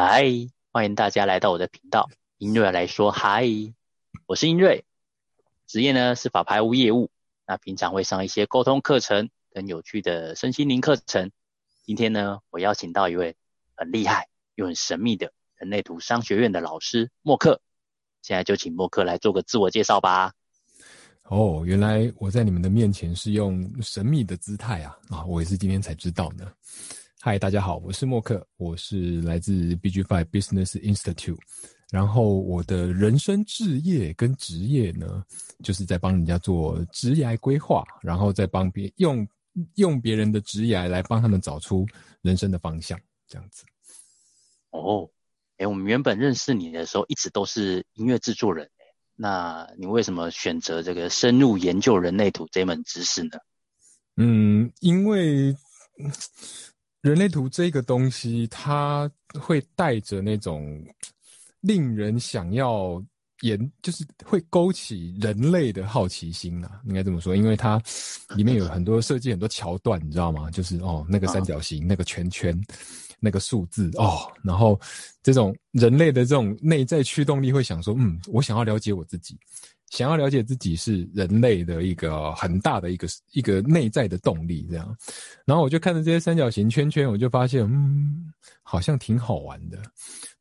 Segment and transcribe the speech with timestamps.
[0.00, 0.22] 嗨，
[0.70, 3.48] 欢迎大家来到我的频道，英瑞来说嗨，
[4.26, 4.84] 我是英瑞，
[5.66, 7.10] 职业呢是法拍屋业务，
[7.48, 11.32] 那平常会上一些沟通课程跟有趣的身心灵课程。
[11.84, 13.34] 今天呢，我邀请到一位
[13.74, 17.60] 很厉害又很神秘的人类图商学院的老师默克，
[18.22, 20.32] 现在就请默克来做个自我介绍吧。
[21.24, 24.96] 哦，原来我在你们的面前是用神秘的姿态啊！
[25.10, 26.48] 啊，我也是今天才知道呢。
[27.20, 31.36] 嗨，大家好，我是默克，我是来自 BG Five Business Institute，
[31.90, 35.24] 然后我的人生置业跟职业呢，
[35.64, 39.26] 就是在帮人家做职业规划，然后再帮别用
[39.74, 41.84] 用别人的职业来帮他们找出
[42.22, 43.64] 人生的方向，这样子。
[44.70, 45.10] 哦，
[45.56, 48.70] 哎，我们原本认识你的时候，一直都是音乐制作人。
[49.16, 53.38] 那你为什么选择这个深入研究人类图这门知识呢？
[54.16, 55.52] 嗯，因为
[57.02, 60.84] 人类图这个东西，它会带着那种
[61.60, 63.02] 令人想要
[63.42, 67.36] 研，就是会勾起人类的好奇心呐，应该这么说。
[67.36, 67.80] 因为它
[68.36, 70.50] 里面有很多设计，很多桥段，你知道吗？
[70.50, 72.58] 就是哦，那个三角形，那个圈圈。
[73.20, 74.80] 那个数字哦，然后
[75.24, 79.36] 这种人类的这种内在驱动力会想说，嗯，我想要了解我自己，
[79.90, 84.96] 想要了解自己是人类的一个很大的一个一个内在的动力，这样。
[85.44, 89.78] 然后我就看着这些三角形圈圈，我就发现，嗯，好像挺好玩的，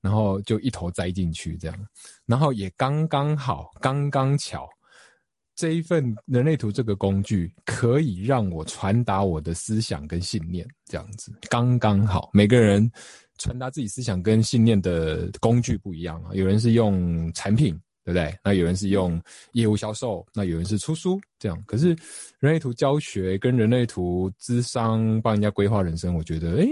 [0.02, 1.88] 然后就一头栽进去这样，
[2.26, 4.68] 然后也刚刚好，刚刚巧。
[5.56, 12.30] 这一份人类图这个工具可以让我传达我的思想跟信念，这样子刚刚好。
[12.32, 12.88] 每个人
[13.40, 17.76] 传达自己思想跟信念的工具不一样啊，有人是用产品，
[18.08, 18.34] 对不对？
[18.42, 21.62] 那有人是用业务销售，那有人是出书，这样。
[21.68, 21.90] 可是
[22.40, 26.70] 人类图教学跟人类图智商帮人家规划人生，我觉得，诶，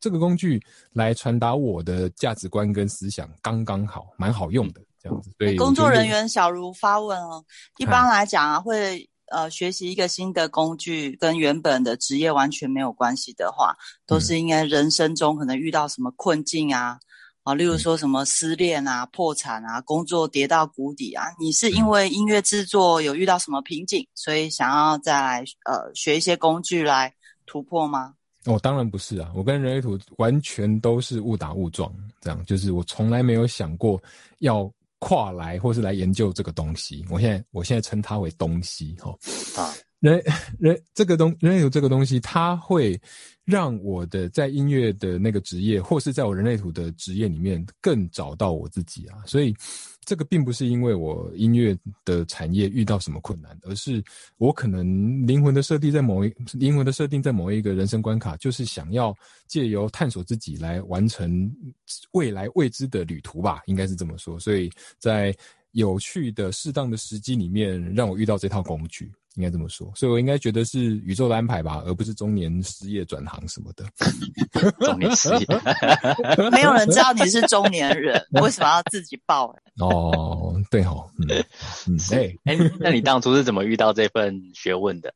[0.00, 0.58] 这个工具
[0.94, 4.80] 来传达我的价值观跟思想，刚刚好，蛮好用的。
[5.02, 7.44] 这样子，对工作人员小茹发问哦，
[7.76, 16.98] 一般来讲啊，会呃学习一个新的工具，跟原本的职业完全没有关系的话，都是应该人生中可能遇到什么困境啊，
[17.42, 27.12] 啊，例如说什么失恋啊、破产啊、工作跌到谷底啊，你是因为音乐制作有遇到什么瓶颈，所以想要再来呃学一些工具来
[27.46, 28.14] 突破吗？
[28.44, 34.02] 哦，当然不是啊，我跟人类图完全都是误打误撞，这样就是我从来没有想过
[34.38, 34.70] 要。
[35.00, 39.16] 跨来或是来研究这个东西，我现在我现在称它为东西哈
[39.56, 40.22] 啊，人
[40.58, 43.00] 人这个东人类图这个东西，它会
[43.44, 49.54] 让我的在音乐的那个职业，或是在我人类图的职业里面更找到我自己啊，所以。
[50.08, 54.02] 这个并不是因为我音乐的产业遇到什么困难，而是
[54.38, 59.14] 我可能灵魂的设定在某一灵魂的设定在某一个人生关卡，就是想要
[59.46, 61.54] 借由探索自己来完成
[62.12, 64.40] 未来未知的旅途吧，应该是这么说。
[64.40, 65.36] 所以在
[65.72, 69.12] 有趣的适当的时机里面，让我遇到这套工具。
[69.38, 73.84] 应该这么说，所以我应该觉得是宇宙的安排吧，而不是中年失业转行什么的。
[74.84, 75.46] 中年失业，
[76.50, 79.54] 没有人知道你是中年人，为什么要自己报？
[79.78, 81.44] 哦，对哦，嗯
[81.86, 85.14] 嗯，哎哎，那你当初是怎么遇到这份学问的？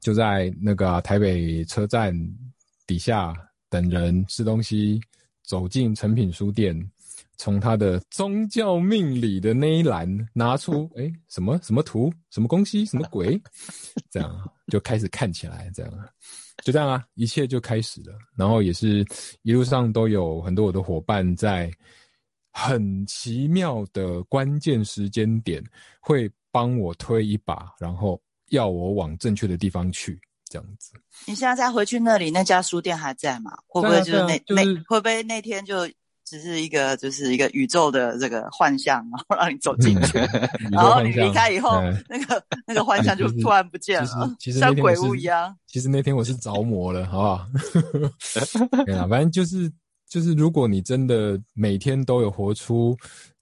[0.00, 2.14] 就在那个台北车站
[2.86, 3.34] 底下
[3.68, 4.98] 等人吃东西，
[5.44, 6.74] 走进诚品书店。
[7.38, 13.40] 从他的宗教命理的那一栏拿出，哎，什么什么图，什么东西，什么鬼，
[14.10, 16.08] 这样就开始看起来，这样，
[16.64, 18.12] 就这样啊，一切就开始了。
[18.36, 19.06] 然后也是
[19.42, 21.70] 一路上都有很多我的伙伴在
[22.50, 25.62] 很奇妙的关键时间点
[26.00, 30.92] 会帮我推一把，然后要我往正确的地方去，这样子。
[31.24, 33.56] 你现在再回去那里，那家书店还在吗？
[33.68, 35.88] 会不会就是那那会不会那天就？
[36.28, 40.18] 只是一个，就是一个宇宙的这个幻象，然后让你走进去，
[40.70, 45.56] 然后你离开以后，那个那个幻象就 突然不见了，其实像鬼屋一样。
[45.66, 47.48] 其实那天我是着魔了，好不好？
[48.84, 49.72] 对啊，反正就是
[50.06, 52.94] 就是，如果你真的每天都有活出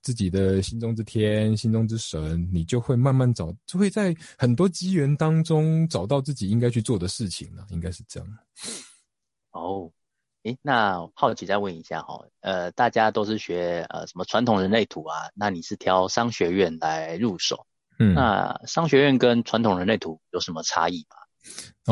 [0.02, 8.28] 自己的心中之天、心中之神，你就会慢慢找，就会在很多机缘当中找到自己应该去做的事情了，应该是这样。
[9.50, 9.90] 哦。
[10.46, 15.28] 诶，那好奇再问一下哈，呃，大家都是学呃什么传统人类图啊？
[15.34, 17.66] 那你是挑商学院来入手？
[17.98, 21.16] 嗯，那商学院跟传统人类图有什么差异吗？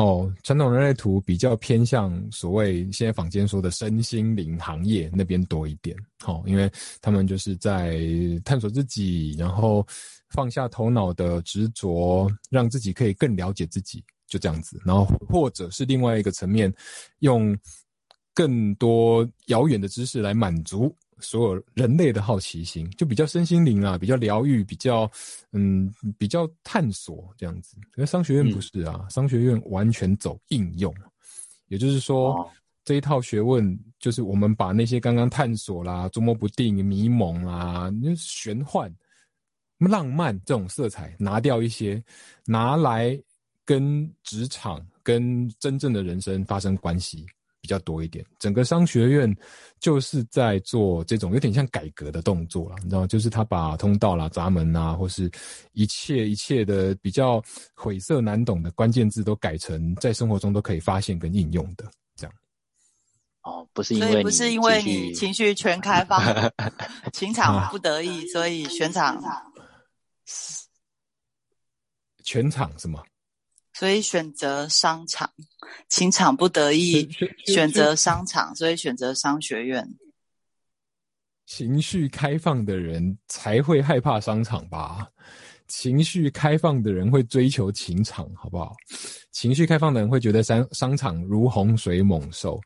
[0.01, 5.93] 哦，传统人类图比较偏向所谓现在坊间说的身心灵行业那边多一点，
[6.23, 6.71] 好，因为
[7.01, 7.99] 他们就是在
[8.45, 9.85] 探索自己，然后
[10.29, 14.81] 放下头脑的执着，让自己可以更了解自己，就这样子。
[14.85, 16.73] 然后或者是另外一个层面，
[17.19, 17.53] 用。
[18.35, 25.09] 更多遥远的知识来满足所有人类的好奇心，就比较身心灵啊，比较疗愈，比较
[25.53, 27.77] 嗯，比较探索这样子。
[27.91, 30.93] 可是商学院不是啊，商学院完全走应用，
[31.69, 32.51] 也就是说，
[32.83, 38.93] 这一套学问就是我们把那些刚刚探索啦、捉摸不定、迷蒙啦、玄幻、
[39.77, 42.03] 浪漫这种色彩拿掉一些，
[42.45, 43.17] 拿来
[43.63, 47.25] 跟职场、跟真正的人生发生关系。
[47.65, 49.35] 比较多一点，整个商学院
[49.79, 55.31] 就是在做这种有点像改革的动作了，你知道就是他把通道啦、闸门啊，或是
[55.71, 62.35] 一切一切的比较晦涩难懂的关键字，都改成在生活中都可以发现跟应用的这样。
[63.41, 66.21] 哦，不是因为不是因为你情绪全开放，
[67.13, 69.19] 情场不得已，所以 全场
[72.23, 73.03] 全场什么？
[73.77, 75.29] 所以选择商场，
[75.89, 77.09] 情场不得意
[77.45, 79.85] 选择商场，所以选择商学院。
[81.45, 85.05] 情绪开放的人才会害怕商场吧？
[85.67, 88.73] 情绪开放的人会追求情场，好不好？
[89.31, 92.57] 情绪开放的人会觉得商商场如洪水猛兽，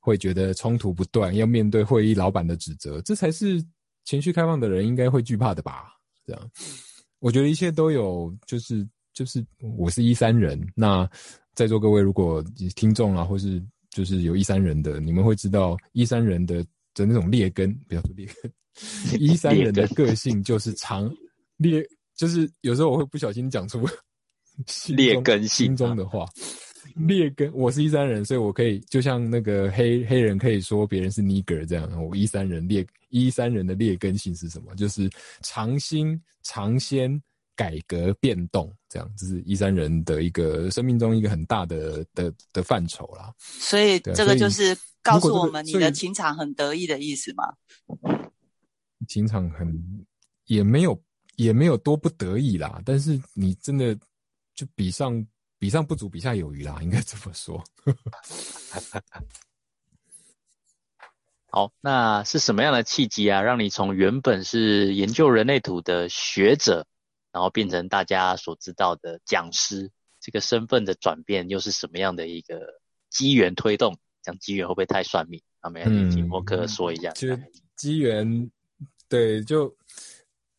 [0.00, 3.62] 会觉得冲突不断，要面对会议老板的指责，这才是
[4.04, 5.92] 情绪开放的人应该会惧怕的吧？
[6.26, 6.50] 这样，
[7.18, 8.88] 我觉得一切都有，就是。
[9.14, 9.44] 就是
[9.78, 11.08] 我是一三人，那
[11.54, 12.44] 在座各位如果
[12.74, 16.62] 听众啊，或是就是有一三人的，你们会知道一三人的
[16.92, 18.52] 的那种劣根，不要说劣根，
[19.18, 21.08] 一三人的个性就是常
[21.56, 21.82] 劣，
[22.16, 23.88] 就是有时候我会不小心讲出
[24.88, 26.26] 劣根心中的话。
[26.96, 34.74] 劣根，我是一三人，所以我可以就像那个黑黑人可以说别人是 nigger 这样，我一三人劣一三人的劣根性是什么？
[34.74, 35.08] 就是
[35.40, 37.20] 尝新尝鲜。
[37.56, 43.32] 改革变动，这样这是一三人的一个生命中一个很大的的的范畴啦。
[43.38, 47.54] 所以这个就是告诉我们，你的情场很得意的意思吗？
[49.06, 50.06] 情场很
[50.46, 51.00] 也没有
[51.36, 53.94] 也没有多不得意啦，但是你真的
[54.54, 55.26] 就比上
[55.58, 57.62] 比上不足，比下有余啦，应该这么说。
[61.50, 66.86] 好，那是什么样的契机啊，让你从原本是研究人类图的学者？
[67.34, 69.90] 然后变成大家所知道的讲师，
[70.20, 72.60] 这个身份的转变又是什么样的一个
[73.10, 73.98] 机缘推动？
[74.22, 75.42] 讲机缘会不会太算命？
[75.62, 77.10] 我们请默克说一下。
[77.10, 77.36] 其实
[77.74, 78.48] 机缘，
[79.08, 79.76] 对，就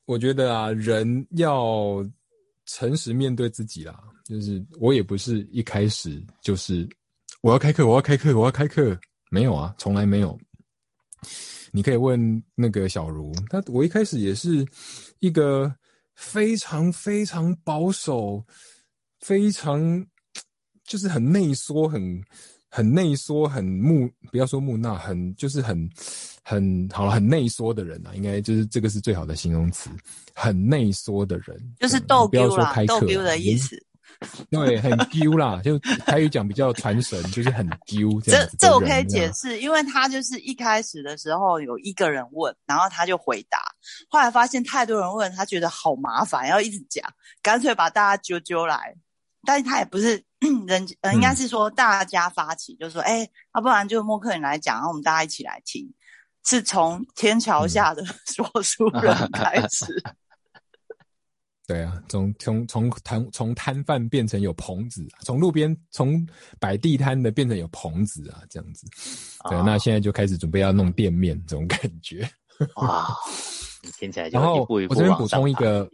[0.03, 2.05] 我觉得啊，人要
[2.65, 3.97] 诚实面对自己啦。
[4.25, 6.85] 就是我也不是一开始就是
[7.39, 8.99] 我要开课，我要开课，我要开课，
[9.31, 10.37] 没有啊，从来没有。
[11.71, 14.67] 你可以问那个小茹，他我一开始也是
[15.19, 15.73] 一个。
[16.15, 18.43] 非常非常保守，
[19.19, 20.05] 非常
[20.83, 22.21] 就是很内缩，很
[22.69, 25.89] 很内缩，很木，不要说木讷，很就是很
[26.43, 29.89] 很好了，很内缩的人啊，应该就是这个是最好的形容词，
[30.33, 33.81] 很内缩的人，就是逗不要说开课的意思。
[34.49, 38.47] 对，很丢啦，就台语讲比较传神，就是很丢这样。
[38.49, 43.59] 这这我可以解释，因为他就是一开始的时候有一个人问，然后他就回答，
[44.09, 47.03] 后来发现太多人问他，觉得好麻烦，要一直讲，
[47.41, 48.95] 干脆把大家揪揪来。
[49.47, 50.23] 但是他也不是
[50.67, 55.87] 人，呃，应该是说大家发起，就说，哎，要不然就默克你来讲，然后我们大家一起来听，
[56.45, 59.85] 是从天桥下的 说书人 开始。
[61.67, 66.23] 对啊，从从从摊从摊贩变成有棚子，从路边从
[66.59, 68.85] 摆地摊的变成有棚子啊，这样子。
[69.49, 72.27] 对，那现在就开始准备要弄店面，这种感觉。
[72.75, 73.07] 哇，
[73.97, 75.89] 听起来就然后我这边补充一个，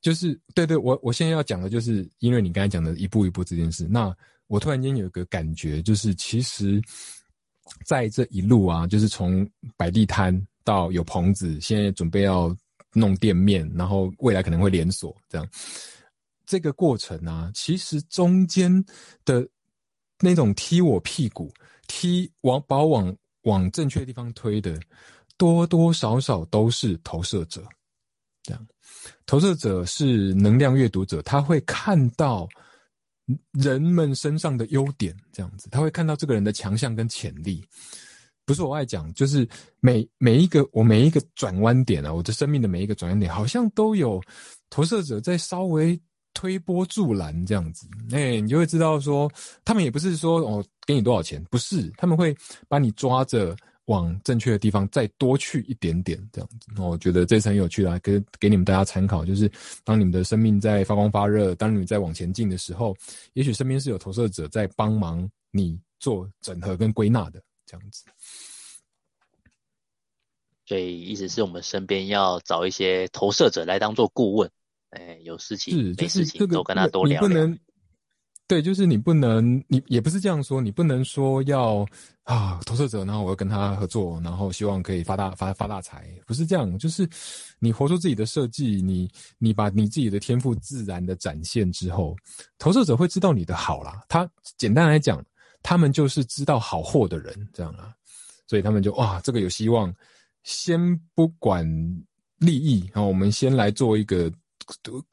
[0.00, 4.14] 就是对对，我我现在要讲的就是，因为你刚才讲的一步一步这件事，那
[4.46, 6.80] 我突然间有一个感觉，就是其实
[7.84, 12.56] 在这一路啊，就是从摆地摊到有棚子，现在准备要。
[12.94, 15.46] 弄店面，然后未来可能会连锁，这样
[16.46, 18.72] 这个过程啊，其实中间
[19.26, 19.46] 的
[20.20, 21.52] 那种踢我屁股、
[21.86, 24.80] 踢往把我往往正确的地方推的，
[25.38, 27.64] 多多少少都是投射者。
[28.42, 28.66] 这样，
[29.24, 32.46] 投射者是能量阅读者，他会看到
[33.52, 37.64] 人们身上的优点，这样子，他会看到这个人的强项跟潜力。
[38.46, 39.46] 不是我爱讲，就是
[39.80, 44.22] 每每一个我每一个转弯点啊，我的生命的每一个转弯点，好像都有
[44.70, 46.00] 投射者在稍微
[46.32, 47.86] 推波助澜这样子。
[48.10, 49.30] 哎，你就会知道说，
[49.66, 52.34] 他们也不是说哦给你多少钱，不是，他们会
[52.68, 53.54] 把你抓着
[53.88, 56.80] 往正确的地方再多去一点点这样子。
[56.80, 59.50] 我觉得这是很有趣的，给给你们大家参考，就是
[59.84, 62.96] 当你们的生命在发光发热，当你们在往前进的时候，
[63.34, 67.42] 也许身边是有投射者在帮忙你做整合跟归纳的。
[67.70, 68.06] 这样子，
[70.64, 74.50] 所以意思是我们身边要找一些投射者来当做顾问，
[74.88, 77.46] 哎，有事情是没事情都跟他多聊聊。
[78.48, 81.86] 对，就是你不能，你也不是这样说，你不能说要
[82.24, 87.06] 啊投射者，然后我要跟他合作，然后希望可以发大发发大财，不是这样，就是
[87.58, 92.16] 你活出自己的设计，你你把你自己的天赋自然的展现之后，
[92.58, 94.02] 投射者会知道你的好啦。
[94.08, 94.26] 他
[94.56, 95.22] 简单来讲，
[95.62, 97.94] 他们就是知道好货的人，这样啦，
[98.46, 99.94] 所以他们就哇，这个有希望，
[100.42, 100.80] 先
[101.14, 101.66] 不管
[102.38, 104.32] 利益，然后我们先来做一个。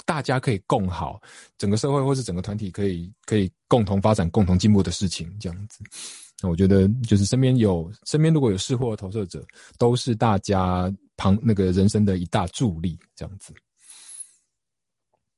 [0.06, 1.22] 大家可以共好，
[1.58, 5.84] 整个社会或是整个团体可以可以共同发展、共同进步的事情，这样子。
[6.42, 9.42] 那我觉得，就是身边有身边如果有识货的投射者，
[9.78, 13.54] 都是大家旁那个人生的一大助力，这样子。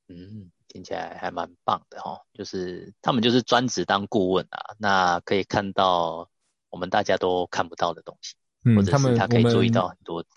[0.08, 2.20] 嗯，听起来还蛮棒的哈。
[2.34, 6.28] 就是他们就是专职当顾问啊，那可以看到
[6.70, 8.34] 我们大家都看不到的东西，
[8.74, 10.28] 或者是他可以注意到很多的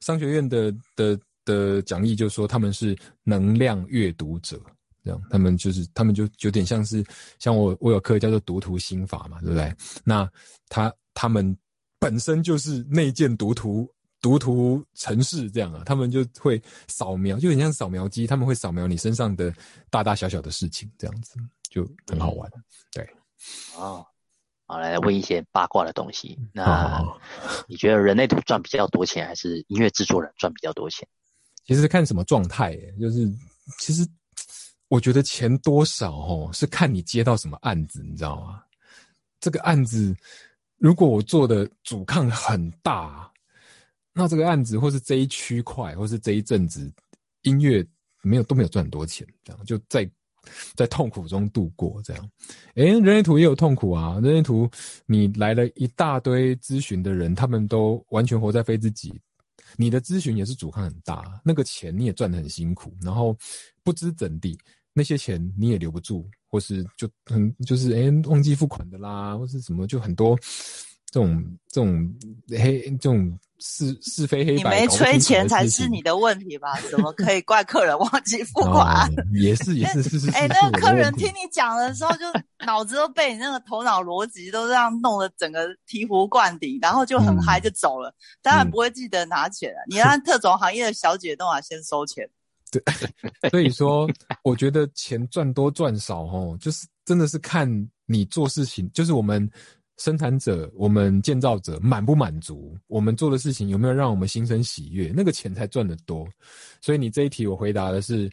[0.00, 1.18] 商学院的的。
[1.46, 4.60] 的讲义就说他们是能量阅读者，
[5.02, 7.02] 这样他们就是他们就有点像是
[7.38, 9.74] 像我我有课叫做读图心法嘛，对不对？
[10.04, 10.30] 那
[10.68, 11.56] 他他们
[11.98, 19.54] 本身就是内建读图读图城市这样啊，他们就会扫描，就很像扫描机，他们会扫描你身上的
[19.88, 21.36] 大大小小的事情，这样子
[21.70, 22.50] 就很好玩。
[22.92, 23.08] 对，
[23.76, 24.04] 哦，
[24.66, 26.36] 好来问一些八卦的东西。
[26.52, 27.00] 那
[27.68, 31.06] 你觉得人类图赚比较多钱，还是音乐制作人赚比较多钱？
[31.66, 33.28] 其实看什么状态，就是
[33.80, 34.06] 其实
[34.88, 38.62] 我觉得钱多少哦，是看你接到什么案子，你知道吗？
[39.40, 40.16] 这个案子
[40.78, 43.30] 如果我做的阻抗很大，
[44.12, 46.90] 那这个案子或是这一区块，或是这一阵子
[47.42, 47.84] 音乐
[48.22, 50.08] 没有都没有赚很多钱，这样就在
[50.74, 52.00] 在痛苦中度过。
[52.02, 52.30] 这样，
[52.76, 54.20] 诶，人类图也有痛苦啊。
[54.22, 54.70] 人类图
[55.04, 59.20] 你来了一大堆咨询的人，他们都完全活在非自己。
[59.76, 63.36] 你的咨询也是阻抗很大，那个钱你也赚得很辛苦，然后
[63.82, 64.56] 不知怎地，
[64.92, 70.38] 那些钱你也留不住，或是就很就是哎忘记付款的啦，或是什么就很多
[71.10, 72.14] 这种这种
[72.48, 74.80] 黑这种是是非黑白。
[74.80, 76.78] 你没催钱才是你的问题吧？
[76.90, 79.10] 怎么可以怪客人忘记付款？
[79.34, 80.30] 也是也是是是。
[80.32, 82.24] 哎，那个客人听你讲的时候，就
[82.66, 89.78] 脑子都被你那个头脑逻辑都这样弄得整个醍醐灌顶，然后就很嗨就走了，当然不会记得拿钱了。
[89.88, 92.28] 你让特种行业的小姐都要先收钱。
[92.70, 92.82] 对，
[93.50, 94.08] 所以说
[94.42, 97.68] 我觉得钱赚多赚少哦，就是真的是看
[98.06, 99.50] 你做事情，就是我们。
[99.98, 102.76] 生产者，我们建造者满不满足？
[102.86, 105.10] 我们做的事情有没有让我们心生喜悦？
[105.16, 106.28] 那个钱才赚得多。
[106.82, 108.30] 所以你这一题我回答的是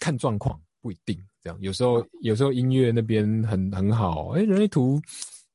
[0.00, 1.58] 看状况，不一定这样。
[1.60, 4.98] 有时候有时候音乐那边很很好，哎，人类图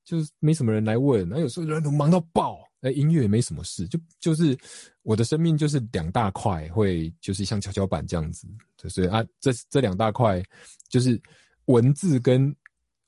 [0.06, 1.28] 就是没什么人来问。
[1.28, 3.88] 那有时候人类图忙到爆，哎，音乐也没什么事。
[3.88, 4.56] 就就是
[5.02, 8.48] 我的生命就是两大块，会就是像跷跷板这样子。
[8.88, 10.40] 所以啊，这这两大块
[10.88, 11.20] 就是
[11.66, 12.56] 文字跟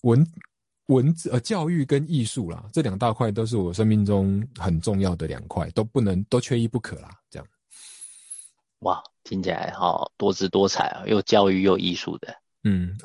[0.01, 0.25] 文。
[0.93, 7.09] 文字呃，教育跟艺术啦，这两大块都是我生命中很重要的两块，都不能都缺一不可啦。
[7.29, 7.47] 这样，
[8.79, 12.35] 哇，听起来好多姿多彩啊，又教育又艺术的。
[12.63, 12.95] 嗯，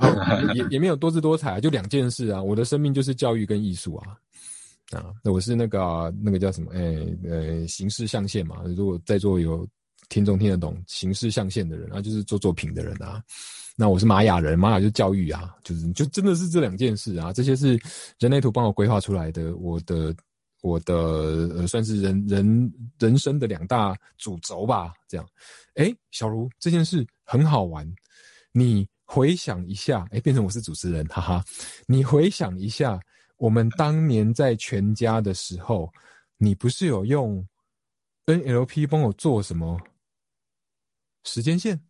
[0.55, 2.41] 也也没有多姿多彩，就两件事啊。
[2.41, 4.17] 我的生命就是教育跟艺术啊。
[4.93, 6.71] 啊，那我是那个那个叫什么？
[6.73, 6.81] 哎
[7.25, 8.63] 呃，形式象限嘛。
[8.77, 9.67] 如果在座有
[10.09, 13.23] 听众听得懂形式象限的人啊，就是做作品的人啊。
[13.77, 17.79] 那我是玛雅人，玛雅就教育啊，就是就真的是这两件事啊，这些是
[18.19, 20.13] 人类图帮我规划出来的，我的
[20.63, 20.95] 我的
[21.55, 25.25] 呃算是人人人生的两大主轴吧，这样。
[25.75, 27.89] 哎，小茹这件事很好玩，
[28.51, 31.45] 你回想一下，哎，变成我是主持人，哈哈，
[31.87, 32.99] 你回想一下，
[33.37, 35.89] 我们当年在全家的时候，
[36.37, 37.47] 你不是有用
[38.27, 39.81] NLP 帮我做什么
[41.29, 41.81] 时间线，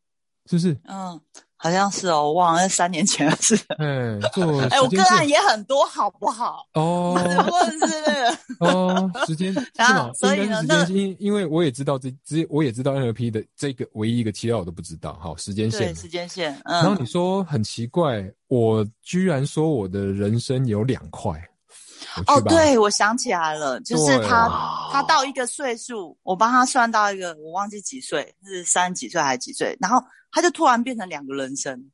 [0.47, 0.79] 是不是？
[0.85, 1.21] 嗯。
[1.61, 3.59] 好像是哦，我忘了三年前的事。
[3.79, 6.65] 嗯，做 哎，我个案也很多，好不好？
[6.75, 7.15] 哦，
[7.51, 9.61] 问是那个哦，时间是
[9.93, 10.13] 吗？
[10.15, 15.19] 所以呢，那因因为我也知道这，只我也知道 NLP 的这个唯一一个期料我都不知道。
[15.21, 16.55] 好，时间线，时间线。
[16.63, 21.33] 嗯然后你说很奇怪，我居然说我的人生有两块。
[22.27, 24.49] 哦，对，我想起来了，就是他，
[24.93, 29.77] 他到一个岁数，我帮他算到一个，我忘记几岁，是三十几岁还是几岁？
[29.81, 30.03] 然后。
[30.31, 31.91] 他就突然变成两个人生，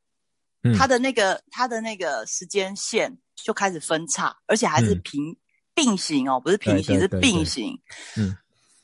[0.77, 5.33] 他的那个他的那个时间线就开始分叉，而且还是平
[5.73, 7.79] 并行哦，不是平行是并行，
[8.17, 8.35] 嗯，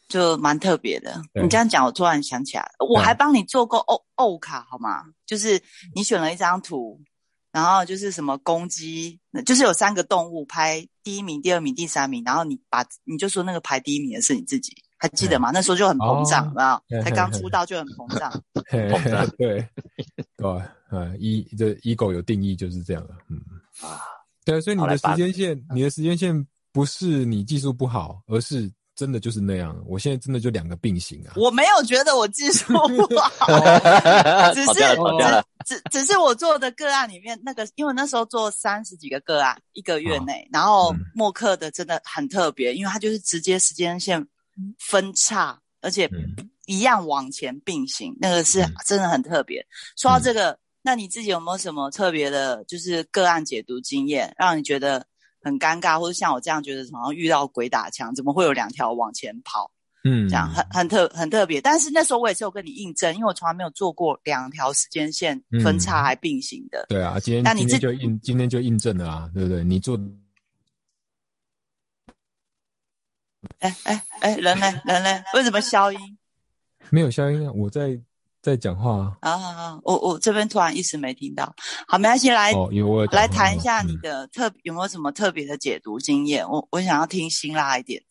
[0.08, 1.22] 就蛮特别的。
[1.34, 5.04] 你这样讲，我突然想起来，我还帮你做过欧欧卡好吗？
[5.26, 5.62] 就是
[5.94, 6.98] 你选了一张图，
[7.52, 14.74] 然后就是什么公鸡，就是有三个动物，排第一名、第二名、第三名，然后你把你就说那个排第一名的是你自己。
[14.98, 15.50] 还记得吗？
[15.52, 16.84] 那时候就很膨胀，有没有？
[16.88, 18.32] 嘿才刚出道就很膨 胀。
[18.68, 19.68] 嘿膨胀对，
[20.38, 23.42] 对，呃，一这 ego 有定义就是这样的，嗯
[23.82, 24.00] 啊，
[24.46, 29.76] 对，所以你的时间线，你的时间线不是你技术不好，而是真的就是那样。
[29.88, 31.34] 我现在真的就两个并行啊。
[31.36, 33.48] 我没有觉得我技术不好，
[34.54, 35.44] 只是吵架了，吵架了。
[35.66, 44.24] 只只是我做的个案里面那个，因为那时候做三十几个个案，一个月内，然后嗯默克的真的很特别，因为它就是直接时间线
[44.78, 49.66] 分叉，而且嗯一样往前并行，那个是嗯真的很特别。
[49.98, 55.04] 说到这个，那你自己有没有什么特别的，就是个案解读经验，让你觉得
[55.42, 59.72] 很尴尬，或者像我这样觉得好像遇到鬼打墙，怎么会有两条往前跑？
[60.04, 61.62] 嗯，这样很很特很特别。
[61.62, 66.86] 但是那时候我也是有跟你印证，因为我从来没有做过两条时间线分叉还并行的。
[66.90, 69.64] 对啊，今天那你自今天就印今天就印证了啊，对不对？
[69.64, 70.00] 你做
[73.60, 74.82] 哎哎哎，人呢？
[74.86, 75.24] 人呢？
[75.36, 76.00] 为什么消音？
[76.90, 77.52] 没有消音啊？
[77.54, 78.00] 我在
[78.42, 79.18] 在讲话啊。
[79.22, 79.80] 啊啊啊！
[79.84, 81.54] 我我这边突然一时没听到。
[81.88, 86.48] 好，没关系，来、哦，因为我有来谈一下你嗯的特、有没有什么特别的解读经验？
[86.50, 88.02] 我我想要听辛辣一点